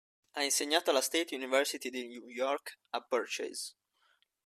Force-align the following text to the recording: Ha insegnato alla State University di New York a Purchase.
Ha 0.31 0.41
insegnato 0.41 0.89
alla 0.89 0.99
State 0.99 1.35
University 1.35 1.91
di 1.91 2.07
New 2.07 2.27
York 2.27 2.75
a 2.89 3.01
Purchase. 3.01 3.75